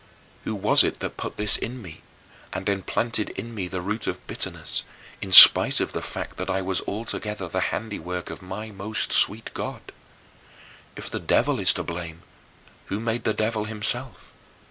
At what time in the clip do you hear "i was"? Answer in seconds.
6.49-6.81